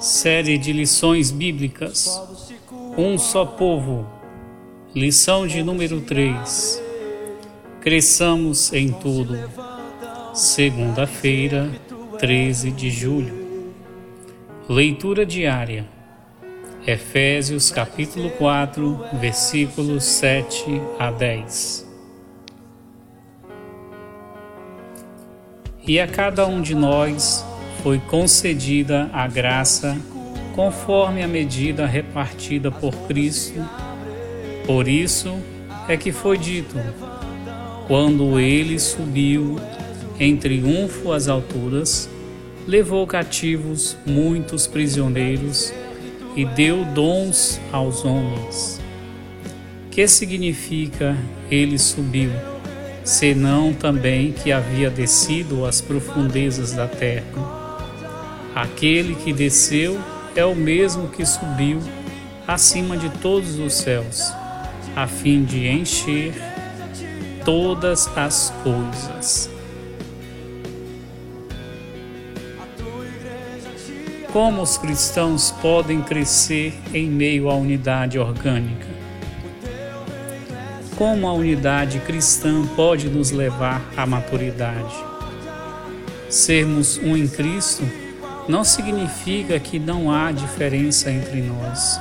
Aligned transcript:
Série 0.00 0.58
de 0.58 0.72
lições 0.72 1.30
bíblicas. 1.30 2.20
Um 2.98 3.16
só 3.16 3.44
povo. 3.44 4.08
Lição 4.92 5.46
de 5.46 5.62
número 5.62 6.00
3. 6.00 6.82
Cresçamos 7.80 8.72
em 8.72 8.90
tudo. 8.90 9.38
Segunda-feira, 10.34 11.70
13 12.18 12.72
de 12.72 12.90
julho. 12.90 13.64
Leitura 14.68 15.24
diária. 15.24 15.88
Efésios 16.84 17.70
capítulo 17.70 18.30
4, 18.30 19.00
versículos 19.14 20.02
7 20.04 20.64
a 20.98 21.12
10. 21.12 21.86
E 25.86 26.00
a 26.00 26.08
cada 26.08 26.46
um 26.46 26.60
de 26.60 26.74
nós 26.74 27.44
foi 27.84 27.98
concedida 27.98 29.10
a 29.12 29.28
graça 29.28 29.94
conforme 30.54 31.22
a 31.22 31.28
medida 31.28 31.84
repartida 31.84 32.70
por 32.70 32.94
Cristo. 33.06 33.62
Por 34.66 34.88
isso 34.88 35.36
é 35.86 35.94
que 35.94 36.10
foi 36.10 36.38
dito: 36.38 36.76
quando 37.86 38.40
ele 38.40 38.78
subiu 38.78 39.60
em 40.18 40.34
triunfo 40.34 41.12
às 41.12 41.28
alturas, 41.28 42.08
levou 42.66 43.06
cativos 43.06 43.98
muitos 44.06 44.66
prisioneiros 44.66 45.70
e 46.34 46.46
deu 46.46 46.86
dons 46.86 47.60
aos 47.70 48.02
homens. 48.02 48.80
Que 49.90 50.08
significa 50.08 51.14
ele 51.50 51.78
subiu? 51.78 52.30
Senão 53.04 53.74
também 53.74 54.32
que 54.32 54.50
havia 54.50 54.88
descido 54.88 55.66
às 55.66 55.82
profundezas 55.82 56.72
da 56.72 56.88
terra 56.88 57.63
Aquele 58.54 59.16
que 59.16 59.32
desceu 59.32 60.00
é 60.36 60.44
o 60.44 60.54
mesmo 60.54 61.08
que 61.08 61.26
subiu 61.26 61.80
acima 62.46 62.96
de 62.96 63.10
todos 63.18 63.58
os 63.58 63.74
céus, 63.74 64.32
a 64.94 65.08
fim 65.08 65.42
de 65.42 65.66
encher 65.66 66.32
todas 67.44 68.06
as 68.16 68.52
coisas. 68.62 69.50
Como 74.32 74.62
os 74.62 74.78
cristãos 74.78 75.50
podem 75.50 76.00
crescer 76.00 76.74
em 76.92 77.08
meio 77.08 77.50
à 77.50 77.54
unidade 77.54 78.20
orgânica? 78.20 78.86
Como 80.96 81.26
a 81.26 81.32
unidade 81.32 81.98
cristã 82.00 82.64
pode 82.76 83.08
nos 83.08 83.32
levar 83.32 83.82
à 83.96 84.06
maturidade? 84.06 84.94
Sermos 86.28 86.98
um 86.98 87.16
em 87.16 87.26
Cristo 87.26 87.84
não 88.48 88.62
significa 88.62 89.58
que 89.58 89.78
não 89.78 90.10
há 90.10 90.30
diferença 90.30 91.10
entre 91.10 91.40
nós. 91.42 92.00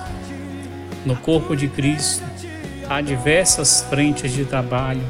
No 1.05 1.15
corpo 1.15 1.55
de 1.55 1.67
Cristo 1.67 2.23
há 2.89 3.01
diversas 3.01 3.81
frentes 3.89 4.31
de 4.31 4.45
trabalho 4.45 5.03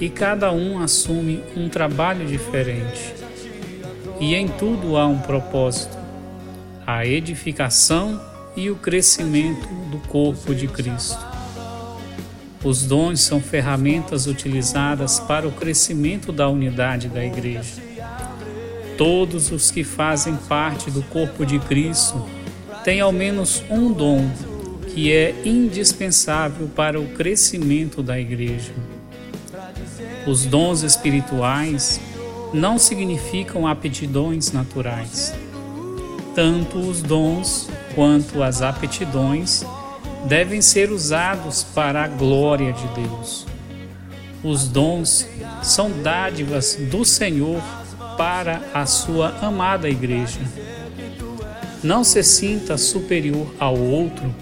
e 0.00 0.08
cada 0.08 0.52
um 0.52 0.82
assume 0.82 1.42
um 1.56 1.68
trabalho 1.68 2.26
diferente. 2.26 3.14
E 4.20 4.34
em 4.34 4.48
tudo 4.48 4.96
há 4.96 5.06
um 5.06 5.18
propósito: 5.18 5.96
a 6.86 7.04
edificação 7.04 8.20
e 8.56 8.70
o 8.70 8.76
crescimento 8.76 9.68
do 9.90 9.98
corpo 10.08 10.54
de 10.54 10.66
Cristo. 10.66 11.24
Os 12.64 12.84
dons 12.84 13.20
são 13.20 13.40
ferramentas 13.40 14.26
utilizadas 14.26 15.20
para 15.20 15.46
o 15.46 15.52
crescimento 15.52 16.32
da 16.32 16.48
unidade 16.48 17.08
da 17.08 17.24
Igreja. 17.24 17.82
Todos 18.96 19.50
os 19.50 19.70
que 19.70 19.84
fazem 19.84 20.36
parte 20.48 20.90
do 20.90 21.02
corpo 21.02 21.44
de 21.44 21.58
Cristo 21.58 22.24
têm 22.82 23.00
ao 23.00 23.12
menos 23.12 23.62
um 23.68 23.92
dom 23.92 24.30
que 24.88 25.12
é 25.12 25.34
indispensável 25.44 26.68
para 26.74 26.98
o 26.98 27.08
crescimento 27.08 28.02
da 28.02 28.18
igreja. 28.18 28.72
Os 30.26 30.46
dons 30.46 30.82
espirituais 30.82 32.00
não 32.54 32.78
significam 32.78 33.66
aptidões 33.66 34.50
naturais. 34.50 35.34
Tanto 36.34 36.78
os 36.78 37.02
dons 37.02 37.68
quanto 37.94 38.42
as 38.42 38.62
aptidões 38.62 39.64
devem 40.26 40.62
ser 40.62 40.90
usados 40.90 41.62
para 41.62 42.04
a 42.04 42.08
glória 42.08 42.72
de 42.72 42.88
Deus. 42.88 43.46
Os 44.42 44.68
dons 44.68 45.28
são 45.62 45.90
dádivas 46.02 46.78
do 46.90 47.04
Senhor 47.04 47.62
para 48.16 48.62
a 48.72 48.86
sua 48.86 49.36
amada 49.40 49.88
igreja. 49.88 50.40
Não 51.82 52.02
se 52.02 52.22
sinta 52.22 52.76
superior 52.76 53.46
ao 53.58 53.78
outro 53.78 54.34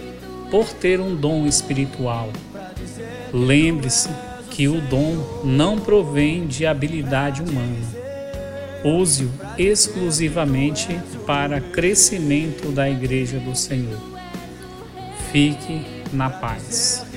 por 0.51 0.73
ter 0.73 1.01
um 1.01 1.15
dom 1.15 1.47
espiritual. 1.47 2.31
Lembre-se 3.33 4.09
que 4.51 4.69
o 4.69 4.81
dom 4.81 5.43
não 5.43 5.79
provém 5.79 6.47
de 6.47 6.65
habilidade 6.65 7.43
humana. 7.43 8.05
Use-o 8.85 9.31
exclusivamente 9.59 11.01
para 11.27 11.61
crescimento 11.61 12.71
da 12.71 12.89
Igreja 12.89 13.39
do 13.39 13.57
Senhor. 13.57 13.99
Fique 15.33 15.85
na 16.13 16.31
paz. 16.31 17.14